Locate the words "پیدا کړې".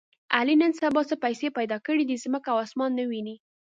1.57-2.03